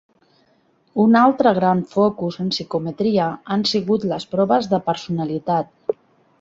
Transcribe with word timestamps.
Un 1.03 1.17
altre 1.19 1.51
gran 1.57 1.83
focus 1.91 2.39
en 2.45 2.49
psicometria 2.55 3.29
han 3.57 3.69
sigut 3.75 4.11
les 4.15 4.29
proves 4.35 4.73
de 4.75 4.85
personalitat. 4.91 5.99